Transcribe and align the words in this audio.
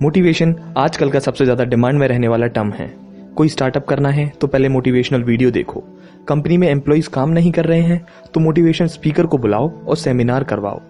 Motivation 0.00 0.54
आजकल 0.76 1.10
का 1.10 1.18
सबसे 1.18 1.44
ज़्यादा 1.44 1.64
डिमांड 1.64 1.98
में 1.98 2.06
रहने 2.08 2.28
वाला 2.28 2.46
टर्म 2.46 2.70
है। 2.72 2.86
कोई 3.36 3.48
स्टार्टअप 3.48 3.86
करना 3.86 4.08
है 4.08 4.26
तो 4.40 4.46
पहले 4.46 4.68
मोटिवेशनल 4.68 5.22
वीडियो 5.22 5.50
देखो। 5.50 5.80
कंपनी 6.28 6.56
में 6.56 6.68
एम्प्लॉयज़ 6.68 7.08
काम 7.08 7.30
नहीं 7.30 7.50
कर 7.52 7.64
रहे 7.64 7.80
हैं 7.80 8.06
तो 8.34 8.40
मोटिवेशन 8.40 8.86
स्पीकर 8.86 9.26
को 9.26 9.38
बुलाओ 9.38 9.70
और 9.80 9.96
सेमिनार 9.96 10.44
करवाओ। 10.44 10.80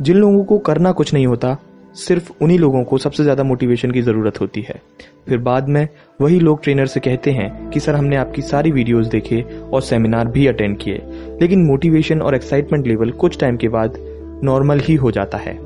जिन 0.00 0.16
लोगों 0.16 0.44
को 0.44 0.58
करना 0.58 0.92
कुछ 0.92 1.12
नहीं 1.14 1.26
होता, 1.26 1.56
सिर्फ़ 1.96 2.30
उन्हीं 2.42 2.58
लोगों 2.58 2.84
को 2.84 2.98
सबसे 2.98 3.22
ज़्यादा 3.22 3.42
मोटिवेशन 3.42 3.90
की 3.90 4.02
ज़रूरत 4.02 4.40
होती 4.40 4.60
है। 4.60 4.80
फिर 5.28 5.38
बाद 5.40 5.68
में 5.68 5.86
वही 6.20 6.38
लोग 6.40 6.62
ट्रेनर 6.62 6.86
से 6.86 7.00
कहते 7.00 7.30
हैं 7.30 7.70
कि, 7.70 7.80
सर, 7.80 7.94
हमने 7.94 8.16
आपकी 8.16 8.42
सारी 8.42 8.70
वीडियोस 8.70 9.06
देखे 9.06 9.42
और 9.64 9.82
सेमिनार 9.82 10.28
भी 10.28 10.46
अटेंड 10.46 10.78
किए। 10.78 11.02
लेकिन 11.40 11.66
मोटिवेशन 11.66 12.22
और 12.22 12.34
एक्साइटमेंट 12.34 12.86
लेवल 12.86 13.10
कुछ 13.10 13.40
टाइम 13.40 13.56
के 13.56 13.68
बाद 13.68 13.98
नॉर्मल 14.44 14.80
ही 14.80 14.94
हो 14.94 15.10
जाता 15.10 15.38
है। 15.38 15.58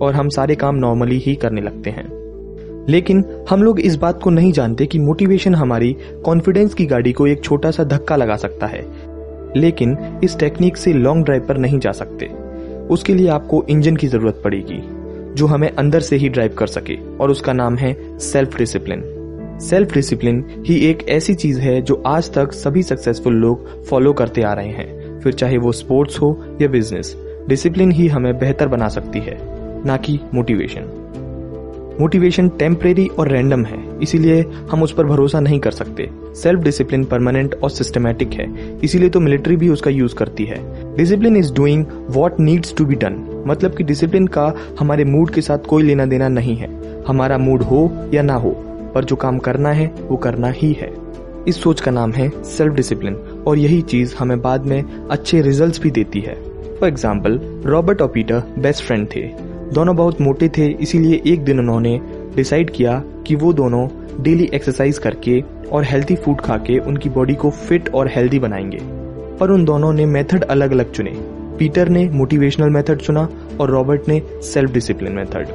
और 0.00 0.14
हम 0.14 0.28
सारे 0.28 0.54
काम 0.54 0.76
नॉर्मली 0.76 1.18
ही 1.18 1.34
करने 1.34 1.60
लगते 1.60 1.90
हैं। 1.90 2.26
लेकिन 2.88 3.24
हम 3.50 3.62
लोग 3.62 3.80
इस 3.80 3.96
बात 3.96 4.22
को 4.22 4.30
नहीं 4.30 4.52
जानते 4.52 4.86
कि 4.86 4.98
मोटिवेशन 4.98 5.54
हमारी 5.54 5.96
कॉन्फिडेंस 6.24 6.74
की 6.74 6.86
गाड़ी 6.86 7.12
को 7.12 7.26
एक 7.26 7.44
छोटा 7.44 7.70
सा 7.70 7.84
धक्का 7.84 8.16
लगा 8.16 8.36
सकता 8.36 8.66
है। 8.66 8.86
लेकिन 9.56 10.20
इस 10.24 10.38
टेक्निक 10.38 10.76
से 10.76 10.92
लॉन्ग 10.92 11.24
ड्राइव 11.24 11.46
पर 11.48 11.58
नहीं 11.58 11.78
जा 11.78 11.92
सकते। 11.92 12.26
उसके 12.90 13.14
लिए 13.14 13.28
आपको 13.28 13.64
इंजन 13.70 13.96
की 13.96 14.06
ज़रूरत 14.06 14.40
पड़ेगी, 14.44 14.82
जो 15.34 15.46
हमें 15.46 15.70
अंदर 15.70 16.00
से 16.00 16.16
ही 16.16 16.28
ड्राइव 16.28 16.54
कर 16.58 16.66
सके, 16.66 17.16
और 17.20 17.30
उसका 17.30 17.52
नाम 17.52 17.76
है 17.76 18.18
सेल्फ 18.18 18.58
डिसिप्लिन 18.58 19.12
सेल्फ 19.60 19.94
डिसिप्लिन 19.94 20.64
ही 20.66 20.86
एक 20.86 21.08
ऐसी 21.08 21.34
चीज़ 21.34 21.60
है 21.60 21.82
जो 21.82 22.02
आज 22.06 22.32
तक 22.32 22.52
सभी 22.52 22.82
सक्सेसफुल 22.82 23.34
लोग 23.34 23.84
फॉलो 23.84 24.12
करते 24.12 24.42
आ 24.42 24.52
रहे 24.52 24.68
हैं। 24.68 25.20
फिर 25.20 25.32
चाहे 25.32 25.58
वो 25.58 25.72
स्पोर्ट्स 25.72 26.20
हो 26.20 26.44
या 26.62 26.68
बिज़नेस 26.68 27.16
डिसिप्लिन 27.48 27.92
ही 27.92 28.08
हमें 28.08 28.38
बेहतर 28.38 28.68
बना 28.68 28.88
सकती 28.88 29.18
है। 29.18 29.55
ना 29.86 29.96
कि 29.98 30.18
मोटिवेशन 30.34 30.92
मोटिवेशन 32.00 32.48
टेम्परेरी 32.48 33.06
और 33.08 33.28
रैंडम 33.28 33.64
है, 33.64 33.78
इसीलिए 34.02 34.44
हम 34.70 34.82
उस 34.82 34.92
पर 34.92 35.04
भरोसा 35.04 35.40
नहीं 35.40 35.58
कर 35.60 35.70
सकते। 35.70 36.08
सेल्फ 36.36 36.60
डिसिप्लिन 36.60 37.04
परमानेंट 37.04 37.54
और 37.54 37.70
सिस्टमैटिक 37.70 38.32
है, 38.32 38.46
इसीलिए 38.84 39.08
तो 39.08 39.20
मिलिट्री 39.20 39.56
भी 39.56 39.68
उसका 39.68 39.90
यूज़ 39.90 40.14
करती 40.14 40.44
है। 40.44 40.58
Discipline 40.96 41.36
is 41.36 41.52
doing 41.54 41.84
what 42.10 42.40
needs 42.40 42.74
to 42.76 42.84
be 42.84 42.94
done 42.94 43.16
मतलब 43.46 43.74
कि 43.74 43.84
डिसिप्लिन 43.84 44.26
का 44.26 44.52
हमारे 44.80 45.04
मूड 45.04 45.30
के 45.30 45.40
साथ 45.40 45.66
कोई 45.68 45.82
लेना 45.82 46.06
देना 46.06 46.28
नहीं 46.28 46.56
है। 46.56 46.68
हमारा 47.08 47.38
मूड 47.38 47.62
हो 47.62 47.90
या 48.14 48.22
ना 48.22 48.34
हो, 48.34 48.50
पर 48.94 49.04
जो 49.04 49.16
काम 49.16 49.38
करना 49.38 49.70
है, 49.70 49.86
वो 50.00 50.16
करना 50.16 50.50
ही 50.50 50.72
है। 50.72 50.92
इस 51.48 51.62
सोच 51.62 51.80
का 51.80 51.90
नाम 51.90 52.12
है 52.12 52.30
सेल्फ 52.44 52.74
डिसिप्लिन 52.74 53.16
और 53.46 53.58
यही 53.58 53.80
चीज़ 53.84 54.14
हमें 54.18 54.40
बाद 54.42 54.66
में 54.66 54.82
अच्छे 54.82 55.42
रिजल्ट्स 55.42 55.80
भी 55.80 55.90
देती 55.90 56.20
है। 56.20 56.34
फॉर 56.76 56.88
एग्ज़ाम्पल 56.88 57.40
रॉबर्ट 57.66 58.02
और 58.02 58.08
पीटर 58.08 58.42
बेस्ट 58.58 58.84
फ्रेंड 58.84 59.08
थे। 59.16 59.28
दोनों 59.72 59.96
बहुत 59.96 60.20
मोटे 60.20 60.48
थे, 60.48 60.66
इसीलिए 60.66 61.22
एक 61.26 61.44
दिन 61.44 61.58
उन्होंने 61.58 62.00
डिसाइड 62.36 62.70
किया 62.70 63.02
कि 63.26 63.34
वो 63.34 63.52
दोनों 63.52 63.88
डेली 64.20 64.50
एक्सरसाइज 64.54 64.98
करके 64.98 65.40
और 65.72 65.84
हेल्थी 65.84 66.16
फ़ूड 66.16 66.40
खा 66.40 66.56
के 66.56 66.78
उनकी 66.78 67.08
बॉडी 67.08 67.34
को 67.34 67.50
फिट 67.50 67.88
और 67.94 68.08
हेल्दी 68.08 68.38
बनाएँगे। 68.38 68.78
पर 69.36 69.50
उन 69.50 69.64
दोनों 69.64 69.92
ने 69.92 70.06
मेथड 70.06 70.44
अलग 70.44 70.72
अलग 70.72 70.92
चुने। 70.92 71.10
पीटर 71.58 71.88
ने 71.88 72.08
मोटिवेशनल 72.08 72.70
मेथड 72.70 72.98
चुना 72.98 73.28
और 73.60 73.70
रॉबर्ट 73.70 74.08
ने 74.08 74.22
सेल्फ 74.42 74.72
डिसिप्लिन 74.72 75.12
मेथड 75.12 75.46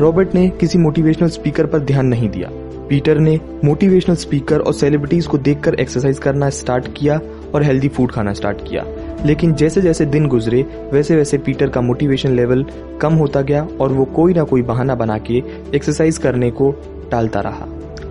रॉबर्ट 0.00 0.34
ने 0.34 0.48
किसी 0.50 0.78
मोटिवेशनल 0.78 1.28
स्पीकर 1.28 1.66
पर 1.66 1.78
ध्यान 1.78 2.06
नहीं 2.06 2.28
दिया। 2.28 2.48
पीटर 2.88 3.18
ने 3.18 3.40
मोटिवेशनल 3.64 4.16
स्पीकर 4.16 4.60
और 4.60 4.72
सेलिब्रिटीज 4.72 5.26
को 5.26 5.38
देखकर 5.38 5.74
एक्सरसाइज 5.74 6.18
करना 6.18 6.50
स्टार्ट 6.50 6.86
किया 6.96 7.20
और 7.54 7.62
हेल्दी 7.62 7.88
फ़ूड 7.88 8.10
खाना 8.10 8.32
स्टार्ट 8.32 8.58
किया। 8.60 8.84
लेकिन 9.26 9.54
जैसे 9.54 9.80
जैसे 9.80 10.06
दिन 10.06 10.26
गुजरे, 10.26 10.62
वैसे 10.92 11.16
वैसे 11.16 11.38
पीटर 11.38 11.68
का 11.68 11.80
मोटिवेशन 11.80 12.30
लेवल 12.30 12.66
कम 13.00 13.14
होता 13.14 13.42
गया 13.42 13.68
और 13.80 13.92
वो 13.92 14.04
कोई 14.04 14.34
ना 14.34 14.42
कोई 14.42 14.62
बहाना 14.62 14.94
बना 14.94 15.18
के 15.18 15.42
एक्सरसाइज 15.74 16.18
करने 16.18 16.50
को 16.50 16.74
टालता 17.10 17.40
रहा। 17.40 17.68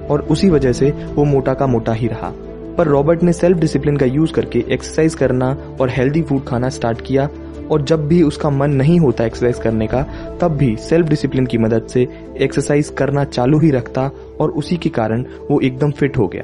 और 0.10 0.22
उसी 0.22 0.50
वजह 0.50 0.72
से 0.72 0.90
वो 0.90 1.24
मोटा 1.24 1.54
का 1.54 1.68
मोटा 1.68 1.94
ही 1.94 2.08
रहा। 2.08 2.34
पर 2.78 2.88
रॉबर्ट 2.88 3.24
ने 3.24 3.34
सेल्फ 3.34 3.58
डिसिप्लिन 3.58 3.98
का 3.98 4.06
यूज़ 4.06 4.34
करके 4.34 4.66
एक्सरसाइज 4.70 5.16
करना 5.16 5.58
और 5.82 5.90
हेल्दी 5.90 6.22
फ़ूड 6.22 6.44
खाना 6.46 6.70
स्टार्ट 6.70 7.02
किया 7.02 7.30
और 7.72 7.82
जब 7.82 8.08
भी 8.08 8.24
उसका 8.24 8.50
मन 8.50 8.70
नहीं 8.70 9.00
होता 9.00 9.26
एक्सरसाइज 9.26 9.60
करने 9.60 9.88
का, 9.88 10.04
तब 10.42 10.48
भी 10.48 10.76
सेल्फ 10.76 11.08
डिसिप्लिन 11.08 11.46
की 11.46 11.58
मदद 11.58 11.88
से 11.88 12.08
एक्सरसाइज 12.42 12.90
करना 12.90 13.24
चालू 13.24 13.60
ही 13.60 13.72
रखता 13.72 14.12
और 14.40 14.50
उसी 14.50 14.78
के 14.78 14.90
कारण 14.90 15.26
वो 15.52 15.60
एकदम 15.60 15.92
फिट 15.92 16.18
हो 16.18 16.28
गया। 16.28 16.44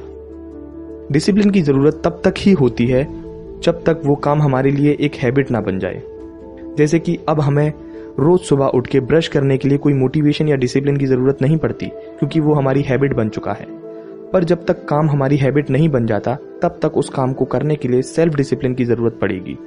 डिसिप्लिन 1.11 1.49
की 1.49 1.61
ज़रूरत 1.61 2.01
तब 2.05 2.21
तक 2.23 2.33
ही 2.37 2.51
होती 2.51 2.87
है 2.87 3.22
जब 3.59 3.83
तक 3.83 4.01
वो 4.05 4.15
काम 4.15 4.41
हमारे 4.41 4.71
लिए 4.71 4.97
एक 4.99 5.15
हैबिट 5.15 5.51
ना 5.51 5.61
बन 5.61 5.79
जाए। 5.79 6.01
जैसे 6.77 6.99
कि 6.99 7.17
अब 7.29 7.39
हमें 7.39 7.73
रोज 8.19 8.39
सुबह 8.39 8.65
उठ 8.67 8.87
के 8.87 8.99
ब्रश 9.01 9.27
करने 9.27 9.57
के 9.57 9.69
लिए 9.69 9.77
कोई 9.77 9.93
मोटिवेशन 9.93 10.47
या 10.47 10.55
डिसिप्लिन 10.55 10.97
की 10.97 11.05
ज़रूरत 11.05 11.41
नहीं 11.41 11.57
पड़ती, 11.57 11.85
क्योंकि 11.85 12.39
वो 12.39 12.53
हमारी 12.53 12.81
हैबिट 12.81 13.13
बन 13.13 13.29
चुका 13.29 13.53
है। 13.53 13.65
पर 14.33 14.43
जब 14.43 14.65
तक 14.65 14.85
काम 14.85 15.09
हमारी 15.09 15.37
हैबिट 15.37 15.69
नहीं 15.69 15.89
बन 15.89 16.05
जाता, 16.05 16.35
तब 16.61 16.79
तक 16.81 16.97
उस 16.97 17.09
काम 17.09 17.33
को 17.33 17.45
करने 17.45 17.75
के 17.75 17.87
लिए 17.87 18.01
सेल्फ 18.01 18.35
डिसिप्लिन 18.35 18.73
की 18.73 18.85
ज़रूरत 18.85 19.17
पड़ेगी। 19.21 19.57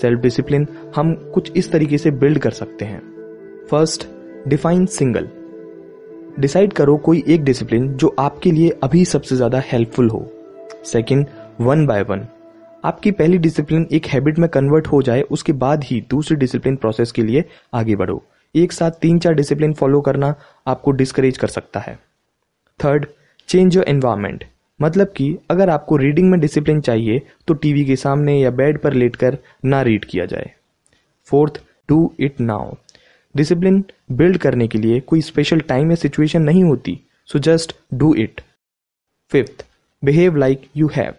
सेल्फ 0.00 0.20
डिसिप्लिन 0.20 0.66
हम 0.96 1.14
कुछ 1.34 1.52
इस 1.56 1.70
तरीके 1.72 1.98
से 1.98 2.10
बिल्ड 2.12 2.38
कर 2.38 2.50
सकते 2.52 2.84
हैं। 2.84 3.00
फ़र्स्ट 3.70 4.06
डिफाइन 4.48 4.86
सिंगल 4.88 5.28
डिसाइड 6.40 6.72
करो 6.72 6.96
कोई 6.96 7.22
एक 7.28 7.44
डिसिप्लिन 7.44 7.88
जो 7.88 8.14
आपके 8.18 8.50
लिए 8.50 8.70
अभी 8.82 9.04
सबसे 9.04 9.36
ज़्यादा 9.36 9.62
हेल्पफुल 9.66 10.08
हो। 10.10 10.24
सेकेंड 10.84 11.26
वन 11.60 11.86
बाय 11.86 12.02
वन 12.02 12.26
आपकी 12.86 13.10
पहली 13.10 13.38
डिसिप्लिन 13.38 13.86
एक 13.92 14.06
हैबिट 14.06 14.38
में 14.38 14.48
कन्वर्ट 14.48 14.86
हो 14.86 15.00
जाए, 15.02 15.22
उसके 15.22 15.52
बाद 15.52 15.84
ही 15.84 16.00
दूसरी 16.10 16.36
डिसिप्लिन 16.36 16.76
प्रोसेस 16.76 17.12
के 17.12 17.22
लिए 17.22 17.44
आगे 17.74 17.96
बढ़ो। 17.96 18.22
एक 18.54 18.72
साथ 18.72 18.90
तीन 18.90 19.18
चार 19.18 19.34
डिसिप्लिन 19.34 19.72
फॉलो 19.74 20.00
करना 20.00 20.34
आपको 20.66 20.90
डिस्करेज 20.90 21.38
कर 21.38 21.48
सकता 21.48 21.80
है। 21.80 21.94
थर्ड 22.80 23.06
चेंज 23.48 23.76
योर 23.76 23.84
एनवायरमेंट 23.88 24.44
मतलब 24.80 25.12
कि 25.16 25.36
अगर 25.50 25.70
आपको 25.70 25.96
रीडिंग 25.96 26.30
में 26.30 26.38
डिसिप्लिन 26.40 26.80
चाहिए 26.80 27.22
तो 27.48 27.54
टीवी 27.54 27.84
के 27.84 27.96
सामने 27.96 28.38
या 28.40 28.50
बेड 28.52 28.78
पर 28.78 28.92
लेटकर 28.92 29.38
ना 29.64 29.82
रीड 29.82 30.04
किया 30.04 30.26
जाए। 30.26 30.50
Fourth 31.28 31.60
do 31.88 32.12
it 32.20 32.40
now 32.40 32.74
discipline 33.34 33.84
build 34.12 34.38
करने 34.38 34.68
के 34.68 34.78
लिए 34.78 35.00
कोई 35.00 35.20
स्पेशल 35.22 35.60
टाइम 35.68 35.90
या 35.90 35.96
सिचुएशन 35.96 36.42
नहीं 36.42 36.64
होती 36.64 36.98
so 37.28 37.38
just 37.40 37.76
do 37.94 38.14
it 38.14 38.40
fifth 39.32 39.66
behave 40.02 40.36
like 40.36 40.68
you 40.76 40.90
have 40.96 41.14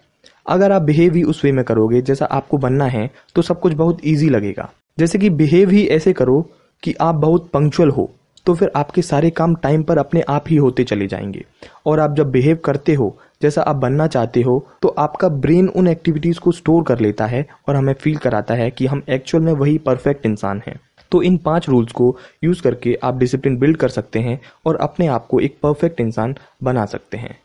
अगर 0.47 0.71
आप 0.71 0.81
बिहेव 0.81 1.15
ही 1.15 1.23
उस 1.23 1.43
वे 1.43 1.51
में 1.51 1.63
करोगे, 1.65 2.01
जैसा 2.01 2.25
आपको 2.25 2.57
बनना 2.57 2.85
है 2.85 3.09
तो 3.35 3.41
सब 3.41 3.59
कुछ 3.59 3.73
बहुत 3.73 3.99
ईजी 4.05 4.29
लगेगा। 4.29 4.69
जैसे 4.97 5.19
कि 5.19 5.29
बिहेव 5.29 5.69
ही 5.69 5.85
ऐसे 5.87 6.13
करो 6.13 6.41
कि 6.83 6.93
आप 7.01 7.15
बहुत 7.15 7.49
पंक्चुअल 7.49 7.89
हो 7.89 8.09
तो 8.45 8.53
फिर 8.55 8.71
आपके 8.75 9.01
सारे 9.01 9.29
काम 9.29 9.55
टाइम 9.55 9.83
पर 9.83 9.97
अपने 9.97 10.21
आप 10.29 10.43
ही 10.49 10.55
होते 10.55 10.83
चले 10.83 11.07
जाएँगे। 11.07 11.43
और 11.85 11.99
आप 11.99 12.15
जब 12.15 12.29
बिहेव 12.31 12.57
करते 12.65 12.93
हो, 12.93 13.17
जैसा 13.41 13.61
आप 13.61 13.75
बनना 13.75 14.07
चाहते 14.07 14.41
हो 14.41 14.65
तो 14.81 14.87
आपका 14.97 15.29
ब्रेन 15.29 15.67
उन 15.67 15.87
एक्टिविटीज़ 15.87 16.39
को 16.39 16.51
स्टोर 16.51 16.83
कर 16.83 16.99
लेता 16.99 17.25
है 17.25 17.45
और 17.69 17.75
हमें 17.75 17.93
फील 17.93 18.17
कराता 18.17 18.53
है 18.53 18.69
कि 18.71 18.85
हम 18.85 19.01
एक्चुअल 19.09 19.43
में 19.43 19.51
वही 19.53 19.77
परफेक्ट 19.77 20.25
इंसान 20.25 20.61
हैं। 20.67 20.79
तो 21.11 21.21
इन 21.21 21.37
पाँच 21.37 21.67
रूल्स 21.69 21.91
को 21.91 22.15
यूज़ 22.43 22.61
करके 22.61 22.97
आप 23.03 23.17
डिसिप्लिन 23.17 23.57
बिल्ड 23.57 23.77
कर 23.77 23.89
सकते 23.89 24.19
हैं 24.19 24.39
और 24.65 24.75
अपने 24.75 25.07
आप 25.07 25.27
को 25.27 25.39
एक 25.39 25.57
परफेक्ट 25.63 26.01
इंसान 26.01 26.35
बना 26.63 26.85
सकते 26.85 27.17
हैं। 27.17 27.37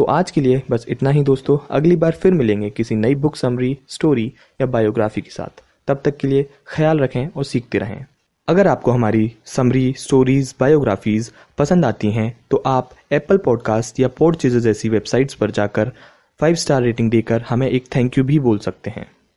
तो 0.00 0.04
आज 0.04 0.30
के 0.30 0.40
लिए 0.40 0.62
बस 0.70 0.84
इतना 0.88 1.10
ही 1.10 1.22
दोस्तों। 1.22 1.56
अगली 1.70 1.96
बार 1.96 2.12
फिर 2.12 2.32
मिलेंगे 2.32 2.70
किसी 2.70 2.94
नई 2.94 3.14
बुक 3.14 3.36
समरी 3.36 3.78
स्टोरी 3.88 4.32
या 4.60 4.66
बायोग्राफी 4.66 5.20
के 5.20 5.30
साथ। 5.30 5.62
तब 5.88 6.00
तक 6.04 6.16
के 6.16 6.28
लिए 6.28 6.48
ख्याल 6.66 6.98
रखें 6.98 7.28
और 7.36 7.44
सीखते 7.44 7.78
रहें। 7.78 8.04
अगर 8.48 8.66
आपको 8.66 8.90
हमारी 8.90 9.32
समरी 9.46 9.94
स्टोरीज 9.98 10.54
बायोग्राफीज 10.60 11.30
पसंद 11.58 11.84
आती 11.84 12.10
हैं 12.10 12.40
तो 12.50 12.62
आप 12.66 12.90
एप्पल 13.12 13.38
पॉडकास्ट 13.38 14.00
या 14.00 14.08
पोड 14.08 14.36
चीज़ 14.36 14.58
जैसी 14.58 14.88
वेबसाइट्स 14.88 15.34
पर 15.34 15.50
जाकर 15.50 15.92
फाइव 16.40 16.54
स्टार 16.54 16.82
रेटिंग 16.82 17.10
देकर 17.10 17.42
हमें 17.48 17.68
एक 17.68 17.94
थैंक 17.96 18.18
यू 18.18 18.24
भी 18.24 18.38
बोल 18.38 18.58
सकते 18.58 18.90
हैं। 18.90 19.06